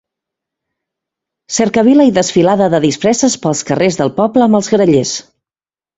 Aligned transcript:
Cercavila 1.57 2.07
i 2.09 2.15
desfilada 2.17 2.69
de 2.75 2.79
disfresses 2.89 3.39
pels 3.47 3.63
carrers 3.71 4.01
del 4.01 4.13
poble 4.21 4.47
amb 4.47 4.61
els 4.61 4.71
grallers. 4.77 5.13